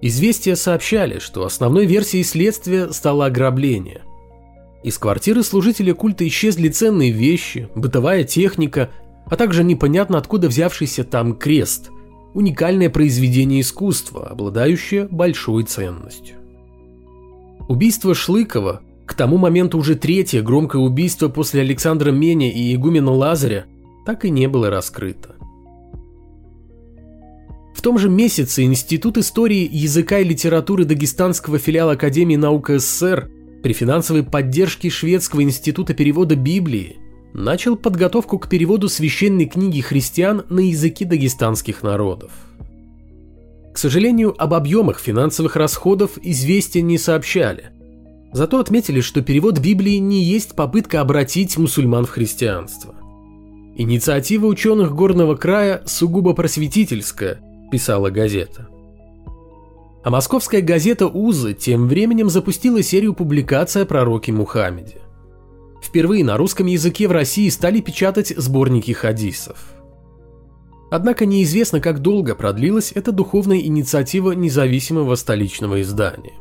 Известия 0.03 0.57
сообщали, 0.57 1.19
что 1.21 1.45
основной 1.45 1.87
версией 1.87 2.23
следствия 2.23 2.93
стало 2.93 3.27
ограбление. 3.27 4.03
Из 4.85 4.99
квартиры 4.99 5.43
служителя 5.43 5.95
культа 5.95 6.27
исчезли 6.29 6.69
ценные 6.69 7.11
вещи, 7.11 7.69
бытовая 7.75 8.25
техника, 8.25 8.91
а 9.29 9.37
также 9.37 9.65
непонятно 9.65 10.19
откуда 10.19 10.49
взявшийся 10.49 11.03
там 11.03 11.35
крест– 11.35 11.91
уникальное 12.37 12.91
произведение 12.91 13.63
искусства, 13.63 14.27
обладающее 14.27 15.09
большой 15.11 15.63
ценностью. 15.63 16.37
Убийство 17.67 18.15
Шлыкова, 18.15 18.83
к 19.07 19.15
тому 19.15 19.39
моменту 19.39 19.79
уже 19.79 19.95
третье 19.95 20.43
громкое 20.43 20.83
убийство 20.83 21.29
после 21.29 21.63
Александра 21.63 22.11
Меня 22.11 22.53
и 22.53 22.75
игумена 22.75 23.11
Лазаря, 23.11 23.65
так 24.05 24.27
и 24.27 24.31
не 24.31 24.49
было 24.49 24.69
раскрыто. 24.69 25.37
В 27.75 27.81
том 27.81 27.99
же 27.99 28.11
месяце 28.11 28.65
Институт 28.65 29.17
истории, 29.17 29.67
языка 29.73 30.19
и 30.19 30.25
литературы 30.25 30.85
Дагестанского 30.85 31.59
филиала 31.59 31.93
Академии 31.93 32.37
наук 32.37 32.69
СССР 32.69 33.31
при 33.63 33.73
финансовой 33.73 34.25
поддержке 34.25 34.91
Шведского 34.91 35.43
института 35.43 35.95
перевода 35.95 36.37
Библии 36.37 36.99
начал 37.37 37.77
подготовку 37.77 38.39
к 38.39 38.49
переводу 38.49 38.89
священной 38.89 39.45
книги 39.45 39.83
христиан 39.83 40.45
на 40.49 40.61
языки 40.61 41.05
дагестанских 41.05 41.83
народов. 41.83 42.33
К 43.75 43.79
сожалению, 43.79 44.35
об 44.39 44.55
объемах 44.55 44.99
финансовых 44.99 45.55
расходов 45.55 46.13
известия 46.23 46.81
не 46.81 46.97
сообщали. 46.97 47.73
Зато 48.33 48.59
отметили, 48.59 49.03
что 49.03 49.21
перевод 49.21 49.59
Библии 49.59 49.97
не 49.97 50.23
есть 50.23 50.57
попытка 50.57 51.03
обратить 51.03 51.59
мусульман 51.59 52.07
в 52.07 52.11
христианство. 52.11 52.95
Инициатива 53.77 54.47
ученых 54.47 54.95
горного 54.95 55.37
края 55.37 55.83
сугубо 55.85 56.33
просветительская, 56.33 57.41
писала 57.71 58.09
газета. 58.09 58.69
А 60.03 60.09
московская 60.09 60.63
газета 60.63 61.07
«Узы» 61.07 61.53
тем 61.53 61.87
временем 61.87 62.31
запустила 62.31 62.83
серию 62.83 63.13
публикаций 63.13 63.83
о 63.83 63.87
пророке 63.87 64.33
Мухаммеде. 64.33 65.06
Впервые 65.87 66.25
на 66.25 66.37
русском 66.37 66.67
языке 66.67 67.07
в 67.07 67.13
России 67.13 67.49
стали 67.49 67.81
печатать 67.81 68.35
сборники 68.37 68.91
хадисов. 68.91 69.73
Однако 70.91 71.27
неизвестно, 71.27 71.81
как 71.81 72.01
долго 72.01 72.35
продлилась 72.35 72.91
эта 72.93 73.13
духовная 73.13 73.61
инициатива 73.61 74.33
независимого 74.33 75.15
столичного 75.15 75.81
издания. 75.83 76.33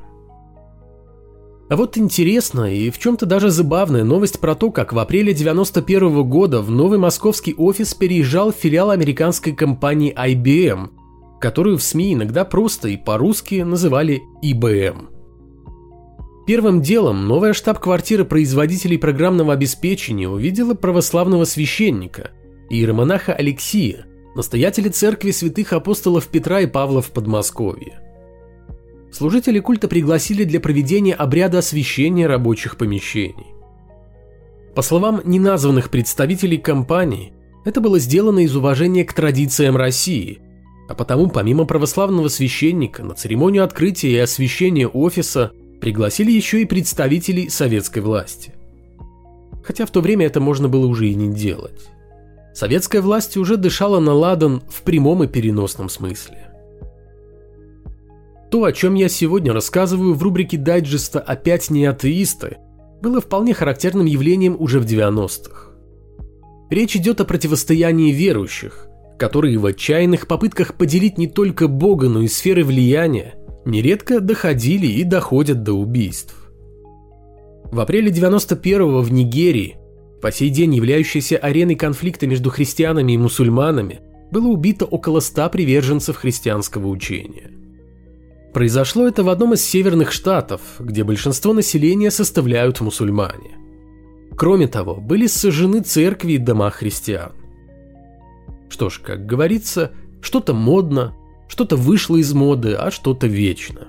А 1.70 1.76
вот 1.76 1.96
интересная 1.96 2.74
и 2.74 2.90
в 2.90 2.98
чем-то 2.98 3.28
даже 3.28 3.52
забавная 3.52 4.04
новость 4.04 4.40
про 4.40 4.56
то, 4.56 4.72
как 4.72 4.94
в 4.94 5.00
апреле 5.00 5.32
91 5.32 6.24
года 6.28 6.62
в 6.62 6.72
новый 6.72 6.98
московский 6.98 7.54
офис 7.54 7.94
переезжал 7.94 8.52
филиал 8.52 8.90
американской 8.90 9.54
компании 9.54 10.14
IBM, 10.14 10.90
которую 11.40 11.78
в 11.78 11.84
СМИ 11.84 12.16
иногда 12.16 12.46
просто 12.46 12.90
и 12.90 12.98
по-русски 12.98 13.62
называли 13.62 14.24
IBM. 14.44 15.15
Первым 16.46 16.82
делом 16.82 17.28
новая 17.28 17.54
штаб-квартира 17.54 18.24
производителей 18.24 19.00
программного 19.00 19.54
обеспечения 19.54 20.30
увидела 20.30 20.76
православного 20.76 21.44
священника, 21.46 22.30
иеромонаха 22.70 23.34
Алексия, 23.34 24.06
настоятеля 24.36 24.92
церкви 24.92 25.32
святых 25.32 25.74
апостолов 25.74 26.28
Петра 26.28 26.62
и 26.62 26.68
Павла 26.68 27.02
в 27.02 27.10
Подмосковье. 27.12 28.00
Служители 29.12 29.60
культа 29.60 29.88
пригласили 29.88 30.44
для 30.44 30.60
проведения 30.60 31.16
обряда 31.16 31.60
освящения 31.60 32.28
рабочих 32.28 32.78
помещений. 32.78 33.48
По 34.76 34.84
словам 34.84 35.22
неназванных 35.24 35.90
представителей 35.90 36.58
компании, 36.58 37.34
это 37.64 37.82
было 37.82 37.98
сделано 37.98 38.40
из 38.40 38.56
уважения 38.56 39.04
к 39.04 39.14
традициям 39.14 39.78
России, 39.78 40.42
а 40.88 40.94
потому 40.94 41.28
помимо 41.28 41.66
православного 41.66 42.28
священника 42.28 43.02
на 43.04 43.16
церемонию 43.16 43.64
открытия 43.64 44.12
и 44.12 44.18
освящения 44.20 44.88
офиса– 44.88 45.52
пригласили 45.82 46.32
еще 46.32 46.62
и 46.62 46.66
представителей 46.66 47.50
советской 47.50 48.00
власти. 48.00 48.54
Хотя 49.64 49.86
в 49.86 49.92
то 49.92 50.02
время 50.02 50.26
это 50.26 50.40
можно 50.40 50.68
было 50.70 50.86
уже 50.86 51.08
и 51.08 51.16
не 51.16 51.34
делать. 51.34 51.90
Советская 52.54 53.02
власть 53.02 53.36
уже 53.36 53.58
дышала 53.58 54.00
на 54.00 54.14
ладан 54.14 54.62
в 54.70 54.84
прямом 54.84 55.24
и 55.24 55.28
переносном 55.28 55.90
смысле. 55.90 56.50
То, 58.52 58.64
о 58.64 58.72
чем 58.72 58.94
я 58.94 59.10
сегодня 59.10 59.52
рассказываю 59.52 60.14
в 60.14 60.24
рубрике 60.24 60.58
дайджеста 60.58 61.20
«Опять 61.20 61.70
не 61.70 61.86
атеисты», 61.86 62.58
было 63.02 63.20
вполне 63.20 63.54
характерным 63.54 64.06
явлением 64.06 64.56
уже 64.58 64.80
в 64.80 64.86
90-х. 64.86 65.72
Речь 66.70 66.96
идет 66.96 67.22
о 67.22 67.26
противостоянии 67.26 68.12
верующих, 68.12 68.88
которые 69.20 69.58
в 69.58 69.66
отчаянных 69.66 70.28
попытках 70.28 70.76
поделить 70.76 71.18
не 71.18 71.28
только 71.28 71.68
Бога, 71.68 72.08
но 72.08 72.22
и 72.22 72.28
сферы 72.28 72.64
влияния 72.64 73.36
нередко 73.66 74.20
доходили 74.20 74.88
и 74.88 75.04
доходят 75.04 75.64
до 75.64 75.74
убийств. 75.74 76.36
В 77.72 77.80
апреле 77.80 78.12
91-го 78.12 79.02
в 79.02 79.12
Нигерии, 79.12 79.78
по 80.22 80.32
сей 80.32 80.50
день 80.50 80.76
являющейся 80.76 81.38
ареной 81.38 81.76
конфликта 81.76 82.28
между 82.28 82.50
христианами 82.50 83.14
и 83.14 83.18
мусульманами, 83.18 84.02
было 84.32 84.48
убито 84.48 84.86
около 84.86 85.20
ста 85.20 85.50
приверженцев 85.50 86.16
христианского 86.16 86.88
учения. 86.88 87.52
Произошло 88.54 89.08
это 89.08 89.24
в 89.24 89.30
одном 89.30 89.54
из 89.54 89.66
северных 89.66 90.12
штатов, 90.12 90.62
где 90.80 91.04
большинство 91.04 91.54
населения 91.54 92.10
составляют 92.10 92.80
мусульмане. 92.80 93.58
Кроме 94.38 94.68
того, 94.68 94.96
были 94.96 95.28
сожжены 95.28 95.82
церкви 95.82 96.34
и 96.34 96.38
дома 96.38 96.70
христиан. 96.70 97.34
Что 98.70 98.90
ж, 98.90 99.00
как 99.04 99.26
говорится, 99.26 99.92
что-то 100.22 100.54
модно, 100.54 101.16
что-то 101.48 101.76
вышло 101.76 102.18
из 102.18 102.34
моды, 102.34 102.74
а 102.74 102.92
что-то 102.92 103.28
вечно. 103.28 103.88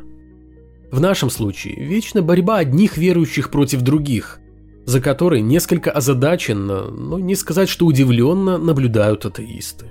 В 0.91 1.01
нашем 1.01 1.31
случае 1.31 1.77
вечна 1.77 2.23
борьба 2.23 2.59
одних 2.59 2.97
верующих 2.97 3.51
против 3.51 3.83
других, 3.83 4.39
за 4.85 5.01
которой 5.01 5.41
несколько 5.41 5.91
озадаченно, 5.91 6.91
но 6.91 7.19
не 7.19 7.35
сказать, 7.35 7.69
что 7.69 7.87
удивленно 7.87 8.57
наблюдают 8.57 9.27
атеисты. 9.27 9.87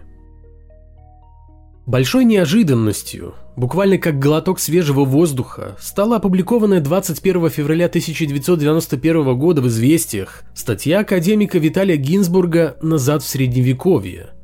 Большой 1.86 2.26
неожиданностью, 2.26 3.36
буквально 3.56 4.00
как 4.00 4.18
глоток 4.18 4.60
свежего 4.60 5.06
воздуха, 5.06 5.78
стала 5.80 6.16
опубликованная 6.16 6.82
21 6.82 7.50
февраля 7.52 7.86
1991 7.86 9.38
года 9.38 9.62
в 9.62 9.68
«Известиях» 9.68 10.46
статья 10.56 11.02
академика 11.02 11.60
Виталия 11.60 11.98
Гинзбурга 11.98 12.78
«Назад 12.82 13.22
в 13.22 13.28
Средневековье», 13.28 14.35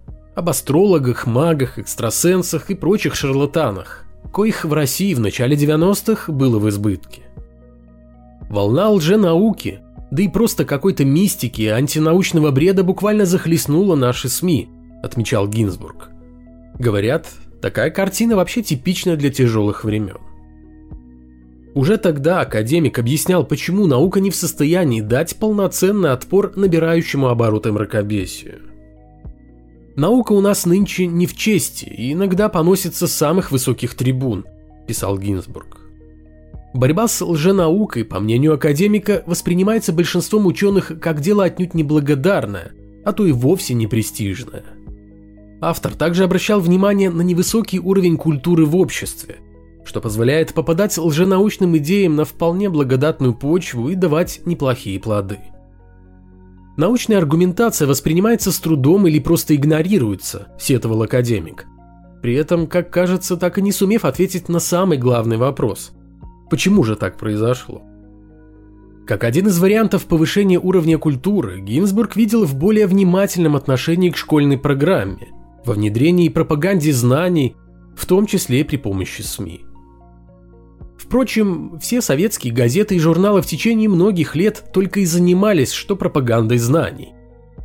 об 0.41 0.49
астрологах, 0.49 1.27
магах, 1.27 1.77
экстрасенсах 1.77 2.71
и 2.71 2.75
прочих 2.75 3.13
шарлатанах, 3.13 4.05
коих 4.33 4.65
в 4.65 4.73
России 4.73 5.13
в 5.13 5.19
начале 5.19 5.55
90-х 5.55 6.31
было 6.31 6.57
в 6.57 6.67
избытке. 6.67 7.21
Волна 8.49 8.89
лженауки, 8.89 9.81
да 10.09 10.23
и 10.23 10.27
просто 10.27 10.65
какой-то 10.65 11.05
мистики 11.05 11.61
и 11.61 11.67
антинаучного 11.67 12.49
бреда 12.49 12.83
буквально 12.83 13.27
захлестнула 13.27 13.95
наши 13.95 14.29
СМИ, 14.29 14.67
отмечал 15.03 15.47
Гинзбург. 15.47 16.09
Говорят, 16.79 17.27
такая 17.61 17.91
картина 17.91 18.35
вообще 18.35 18.63
типична 18.63 19.17
для 19.17 19.29
тяжелых 19.29 19.83
времен. 19.83 20.17
Уже 21.75 21.97
тогда 21.97 22.41
академик 22.41 22.97
объяснял, 22.97 23.45
почему 23.45 23.85
наука 23.85 24.19
не 24.19 24.31
в 24.31 24.35
состоянии 24.35 25.01
дать 25.01 25.35
полноценный 25.35 26.11
отпор 26.11 26.53
набирающему 26.57 27.27
обороты 27.27 27.71
мракобесию. 27.71 28.70
Наука 30.01 30.31
у 30.31 30.41
нас 30.41 30.65
нынче 30.65 31.05
не 31.05 31.27
в 31.27 31.37
чести 31.37 31.85
и 31.85 32.13
иногда 32.13 32.49
поносится 32.49 33.05
с 33.05 33.13
самых 33.13 33.51
высоких 33.51 33.93
трибун, 33.93 34.45
писал 34.87 35.15
Гинзбург. 35.15 35.77
Борьба 36.73 37.07
с 37.07 37.23
лженаукой, 37.23 38.03
по 38.03 38.19
мнению 38.19 38.55
академика, 38.55 39.21
воспринимается 39.27 39.93
большинством 39.93 40.47
ученых 40.47 40.93
как 40.99 41.21
дело 41.21 41.43
отнюдь 41.43 41.75
неблагодарное, 41.75 42.71
а 43.05 43.13
то 43.13 43.27
и 43.27 43.31
вовсе 43.31 43.75
не 43.75 43.85
престижное. 43.85 44.63
Автор 45.61 45.93
также 45.93 46.23
обращал 46.23 46.61
внимание 46.61 47.11
на 47.11 47.21
невысокий 47.21 47.79
уровень 47.79 48.17
культуры 48.17 48.65
в 48.65 48.75
обществе, 48.77 49.35
что 49.85 50.01
позволяет 50.01 50.55
попадать 50.55 50.97
лженаучным 50.97 51.77
идеям 51.77 52.15
на 52.15 52.25
вполне 52.25 52.71
благодатную 52.71 53.35
почву 53.35 53.89
и 53.89 53.93
давать 53.93 54.41
неплохие 54.45 54.99
плоды. 54.99 55.37
Научная 56.77 57.17
аргументация 57.17 57.87
воспринимается 57.87 58.51
с 58.51 58.59
трудом 58.59 59.05
или 59.07 59.19
просто 59.19 59.55
игнорируется, 59.55 60.47
сетовал 60.59 61.03
академик. 61.03 61.67
При 62.21 62.35
этом, 62.35 62.67
как 62.67 62.91
кажется, 62.91 63.35
так 63.35 63.57
и 63.57 63.61
не 63.61 63.71
сумев 63.71 64.05
ответить 64.05 64.47
на 64.47 64.59
самый 64.59 64.97
главный 64.97 65.37
вопрос. 65.37 65.91
Почему 66.49 66.83
же 66.83 66.95
так 66.95 67.17
произошло? 67.17 67.81
Как 69.05 69.23
один 69.23 69.47
из 69.47 69.59
вариантов 69.59 70.05
повышения 70.05 70.59
уровня 70.59 70.97
культуры, 70.97 71.59
Гинзбург 71.59 72.15
видел 72.15 72.45
в 72.45 72.55
более 72.55 72.87
внимательном 72.87 73.55
отношении 73.55 74.09
к 74.09 74.17
школьной 74.17 74.57
программе, 74.57 75.29
во 75.65 75.73
внедрении 75.73 76.27
и 76.27 76.29
пропаганде 76.29 76.93
знаний, 76.93 77.55
в 77.95 78.05
том 78.05 78.25
числе 78.25 78.63
при 78.63 78.77
помощи 78.77 79.21
СМИ. 79.21 79.65
Впрочем, 81.11 81.77
все 81.81 82.01
советские 82.01 82.53
газеты 82.53 82.95
и 82.95 82.99
журналы 82.99 83.41
в 83.41 83.45
течение 83.45 83.89
многих 83.89 84.33
лет 84.33 84.63
только 84.71 85.01
и 85.01 85.05
занимались 85.05 85.73
что 85.73 85.97
пропагандой 85.97 86.57
знаний. 86.57 87.09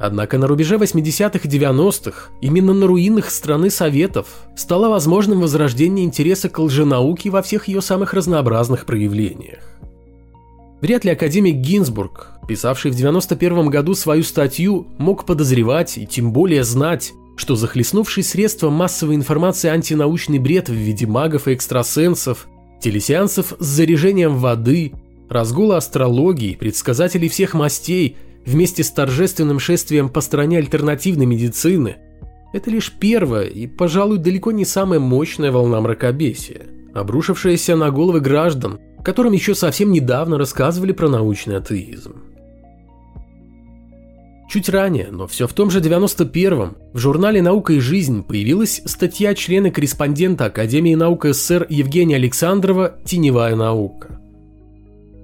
Однако 0.00 0.37
на 0.37 0.48
рубеже 0.48 0.74
80-х 0.74 1.38
и 1.44 1.48
90-х, 1.48 2.30
именно 2.40 2.74
на 2.74 2.88
руинах 2.88 3.30
страны 3.30 3.70
Советов, 3.70 4.26
стало 4.56 4.88
возможным 4.88 5.42
возрождение 5.42 6.04
интереса 6.04 6.48
к 6.48 6.59
лженауке 6.59 7.30
во 7.30 7.40
всех 7.40 7.68
ее 7.68 7.80
самых 7.82 8.14
разнообразных 8.14 8.85
проявлениях. 8.85 9.62
Вряд 10.80 11.04
ли 11.04 11.12
академик 11.12 11.54
Гинзбург, 11.54 12.32
писавший 12.48 12.90
в 12.90 12.96
91 12.96 13.68
году 13.68 13.94
свою 13.94 14.24
статью, 14.24 14.88
мог 14.98 15.24
подозревать 15.24 15.98
и 15.98 16.04
тем 16.04 16.32
более 16.32 16.64
знать, 16.64 17.12
что 17.37 17.54
захлестнувший 17.54 18.24
средства 18.24 18.70
массовой 18.70 19.14
информации 19.14 19.68
антинаучный 19.68 20.40
бред 20.40 20.68
в 20.68 20.74
виде 20.74 21.06
магов 21.06 21.46
и 21.46 21.54
экстрасенсов 21.54 22.48
телесеансов 22.81 23.55
с 23.59 23.65
заряжением 23.65 24.37
воды, 24.37 24.93
разгула 25.29 25.79
астрологии, 25.79 26.55
предсказателей 26.55 27.29
всех 27.29 27.55
мастей 27.55 28.17
вместе 28.45 28.85
с 28.85 28.91
торжественным 28.91 29.59
шествием 29.59 30.09
по 30.09 30.21
стране 30.21 30.59
альтернативной 30.59 31.27
медицины– 31.27 31.97
Это 32.57 32.71
лишь 32.71 32.91
первая 32.91 33.45
и, 33.45 33.67
пожалуй, 33.67 34.17
далеко 34.17 34.51
не 34.51 34.65
самая 34.65 34.99
мощная 34.99 35.53
волна 35.53 35.79
мракобесия, 35.83 36.62
обрушившаяся 36.95 37.77
на 37.77 37.91
головы 37.91 38.21
граждан, 38.21 38.79
которым 39.05 39.33
еще 39.35 39.55
совсем 39.55 39.93
недавно 39.93 40.39
рассказывали 40.39 40.93
про 40.93 41.11
научный 41.11 41.59
атеизм. 41.59 42.15
Чуть 44.48 44.68
ранее, 44.68 45.09
но 45.11 45.26
все 45.26 45.48
в 45.48 45.52
том 45.52 45.70
же 45.70 45.80
91-м, 45.80 46.76
в 46.92 46.98
журнале 46.98 47.42
«Наука 47.42 47.72
и 47.72 47.80
жизнь» 47.80 48.22
появилась 48.22 48.80
статья 48.85 49.35
члена-корреспондента 49.35 50.44
Академии 50.46 50.94
наук 50.94 51.26
СССР 51.26 51.66
Евгения 51.68 52.14
Александрова 52.14 52.96
«Теневая 53.04 53.56
наука». 53.56 54.20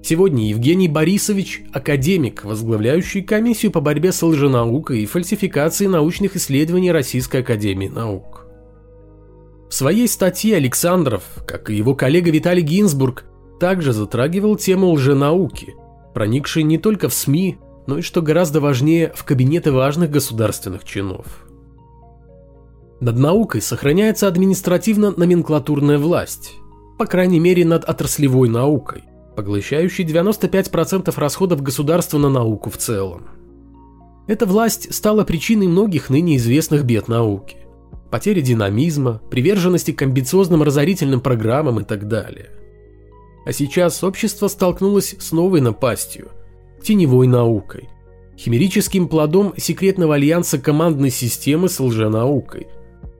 Сегодня 0.03 0.49
Евгений 0.49 0.89
Борисович– 0.89 1.63
академик, 1.71 2.43
возглавляющий 2.43 3.21
комиссию 3.21 3.71
по 3.71 3.79
борьбе 3.79 4.11
с 4.11 4.21
лженаукой 4.21 4.99
и 4.99 5.05
фальсификацией 5.05 5.89
научных 5.89 6.35
исследований 6.35 6.91
Российской 6.91 7.37
Академии 7.37 7.87
Наук. 7.87 8.45
В 9.69 9.73
своей 9.73 10.09
статье 10.09 10.57
Александров, 10.57 11.23
как 11.47 11.69
и 11.69 11.75
его 11.75 11.95
коллега 11.95 12.29
Виталий 12.31 12.61
Гинзбург, 12.61 13.23
также 13.61 13.93
затрагивал 13.93 14.57
тему 14.57 14.89
лженауки, 14.89 15.75
проникшей 16.13 16.63
не 16.63 16.77
только 16.77 17.07
в 17.07 17.13
СМИ, 17.13 17.57
но 17.87 17.97
и, 17.97 18.01
что 18.01 18.21
гораздо 18.21 18.59
важнее, 18.61 19.11
в 19.15 19.23
кабинеты 19.23 19.71
важных 19.71 20.09
государственных 20.09 20.83
чинов. 20.83 21.45
Над 22.99 23.17
наукой 23.17 23.61
сохраняется 23.61 24.27
административно-номенклатурная 24.27 25.97
власть, 25.97 26.53
по 26.97 27.05
крайней 27.05 27.39
мере 27.39 27.65
над 27.65 27.83
отраслевой 27.83 28.47
наукой, 28.47 29.03
поглощающей 29.35 30.05
95% 30.05 31.13
расходов 31.17 31.61
государства 31.61 32.17
на 32.17 32.29
науку 32.29 32.69
в 32.69 32.77
целом. 32.77 33.27
Эта 34.27 34.45
власть 34.45 34.93
стала 34.93 35.25
причиной 35.25 35.67
многих 35.67 36.09
ныне 36.09 36.37
известных 36.37 36.85
бед 36.85 37.09
науки. 37.09 37.57
Потери 38.09 38.39
динамизма, 38.39 39.19
приверженности 39.29 39.91
к 39.91 40.01
амбициозным 40.01 40.63
разорительным 40.63 41.19
программам 41.19 41.81
и 41.81 41.83
так 41.83 42.07
далее. 42.07 42.51
А 43.45 43.51
сейчас 43.51 44.01
общество 44.01 44.47
столкнулось 44.47 45.15
с 45.19 45.33
новой 45.33 45.59
напастью– 45.59 46.29
теневой 46.83 47.27
наукой, 47.27 47.89
химерическим 48.37 49.07
плодом 49.07 49.53
секретного 49.57 50.15
альянса 50.15 50.59
командной 50.59 51.09
системы 51.09 51.69
с 51.69 51.79
лженаукой. 51.79 52.67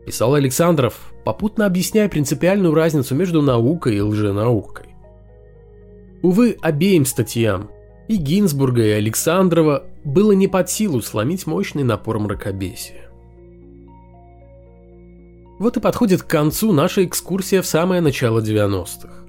Писал 0.05 0.35
Александров, 0.35 1.13
попутно 1.23 1.65
объясняя 1.65 2.09
принципиальную 2.09 2.75
разницу 2.75 3.15
между 3.15 3.41
наукой 3.41 3.95
и 3.95 4.01
лженаукой. 4.01 4.87
Увы, 6.21 6.57
обеим 6.61 7.05
статьям, 7.05 7.69
и 8.07 8.17
Гинзбурга, 8.17 8.85
и 8.85 8.91
Александрова, 8.91 9.85
было 10.03 10.33
не 10.33 10.47
под 10.47 10.69
силу 10.69 11.01
сломить 11.01 11.47
мощный 11.47 11.83
напор 11.83 12.19
мракобесия. 12.19 13.09
Вот 15.59 15.77
и 15.77 15.79
подходит 15.79 16.23
к 16.23 16.27
концу 16.27 16.73
наша 16.73 17.05
экскурсия 17.05 17.61
в 17.61 17.65
самое 17.65 18.01
начало 18.01 18.41
90-х. 18.41 19.22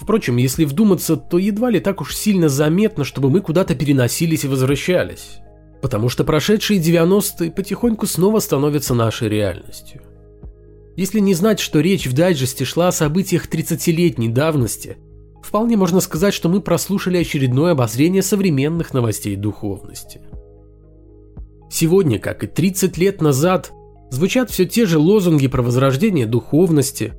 Впрочем, 0.00 0.38
если 0.38 0.64
вдуматься, 0.64 1.16
то 1.16 1.36
едва 1.36 1.68
ли 1.70 1.78
так 1.78 2.00
уж 2.00 2.16
сильно 2.16 2.48
заметно, 2.48 3.04
чтобы 3.04 3.28
мы 3.28 3.40
куда-то 3.42 3.74
переносились 3.74 4.44
и 4.44 4.48
возвращались. 4.48 5.40
Потому 5.82 6.08
что 6.08 6.24
прошедшие 6.24 6.80
90-е 6.80 7.50
потихоньку 7.50 8.06
снова 8.06 8.38
становятся 8.38 8.94
нашей 8.94 9.28
реальностью. 9.28 10.00
Если 10.96 11.20
не 11.20 11.34
знать, 11.34 11.60
что 11.60 11.80
речь 11.80 12.06
в 12.06 12.14
дайджесте 12.14 12.64
шла 12.64 12.88
о 12.88 12.92
событиях 12.92 13.46
30-летней 13.46 14.28
давности, 14.28 14.96
вполне 15.42 15.76
можно 15.76 16.00
сказать, 16.00 16.32
что 16.32 16.48
мы 16.48 16.62
прослушали 16.62 17.18
очередное 17.18 17.72
обозрение 17.72 18.22
современных 18.22 18.94
новостей 18.94 19.36
духовности. 19.36 20.22
Сегодня, 21.70 22.18
как 22.18 22.42
и 22.42 22.46
30 22.46 22.96
лет 22.96 23.20
назад, 23.20 23.72
звучат 24.10 24.50
все 24.50 24.64
те 24.64 24.86
же 24.86 24.98
лозунги 24.98 25.46
про 25.46 25.62
возрождение 25.62 26.26
духовности, 26.26 27.12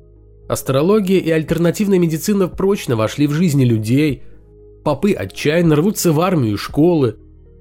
Астрология 0.48 1.18
и 1.18 1.30
альтернативная 1.30 1.98
медицина 1.98 2.48
прочно 2.48 2.96
вошли 2.96 3.26
в 3.26 3.32
жизни 3.32 3.64
людей. 3.64 4.22
Попы 4.84 5.12
отчаянно 5.12 5.76
рвутся 5.76 6.12
в 6.12 6.20
армию 6.20 6.54
и 6.54 6.58
школы. 6.58 7.16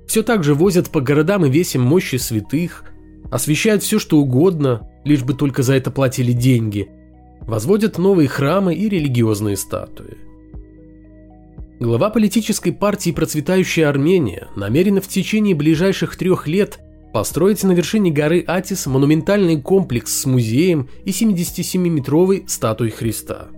Все 0.07 0.23
так 0.23 0.43
же 0.43 0.53
возят 0.53 0.89
по 0.89 0.99
городам 0.99 1.45
и 1.45 1.49
весим 1.49 1.81
мощи 1.81 2.17
святых. 2.17 2.85
Освещают 3.31 3.83
все, 3.83 3.99
что 3.99 4.17
угодно, 4.17 4.89
лишь 5.05 5.23
бы 5.23 5.33
только 5.33 5.63
за 5.63 5.75
это 5.75 5.91
платили 5.91 6.33
деньги. 6.33 6.89
Возводят 7.41 7.97
новые 7.97 8.27
храмы 8.27 8.75
и 8.75 8.89
религиозные 8.89 9.57
статуи. 9.57 10.17
Глава 11.79 12.09
политической 12.09 12.71
партии 12.71 13.11
«Процветающая 13.11 13.87
Армения» 13.87 14.49
намерена 14.55 15.01
в 15.01 15.07
течение 15.07 15.55
ближайших 15.55 16.15
трех 16.15 16.47
лет– 16.47 16.79
построить 17.13 17.63
на 17.63 17.73
вершине 17.73 18.11
горы 18.11 18.43
Атис 18.45 18.85
монументальный 18.85 19.61
комплекс 19.61 20.21
с 20.21 20.25
музеем 20.25 20.89
и 21.05 21.11
77-метровой 21.11 22.45
статуей 22.47 22.91
Христа. 22.91 23.49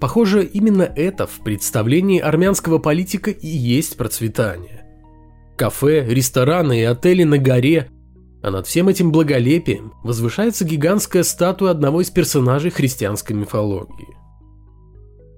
Похоже, 0.00 0.44
именно 0.44 0.82
это 0.82 1.26
в 1.26 1.42
представлении 1.42 2.20
армянского 2.20 2.78
политика 2.78 3.30
и 3.30 3.46
есть 3.46 3.96
процветание. 3.96 4.84
Кафе, 5.56 6.06
рестораны 6.06 6.80
и 6.80 6.84
отели 6.84 7.24
на 7.24 7.38
горе, 7.38 7.88
а 8.42 8.50
над 8.50 8.66
всем 8.66 8.88
этим 8.88 9.10
благолепием 9.10 9.94
возвышается 10.04 10.66
гигантская 10.66 11.22
статуя 11.22 11.70
одного 11.70 12.02
из 12.02 12.10
персонажей 12.10 12.70
христианской 12.70 13.34
мифологии. 13.34 14.14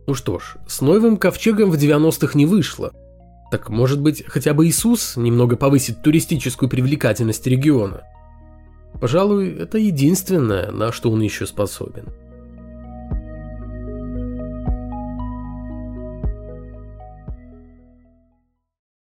Ну 0.09 0.15
что 0.15 0.41
ж, 0.41 0.57
с 0.67 0.81
новым 0.81 1.17
ковчегом 1.17 1.71
в 1.71 1.77
90-х 1.77 2.37
не 2.37 2.47
вышло– 2.47 2.93
так 3.51 3.71
может 3.71 4.01
быть, 4.01 4.25
хотя 4.27 4.53
бы 4.55 4.67
Иисус 4.67 5.17
немного 5.17 5.57
повысит 5.57 6.03
туристическую 6.03 6.69
привлекательность 6.69 7.47
региона? 7.47 8.03
Пожалуй, 9.01 9.51
это 9.51 9.79
единственное, 9.79 10.71
на 10.71 10.93
что 10.93 11.11
он 11.11 11.21
еще 11.21 11.47
способен. 11.47 12.09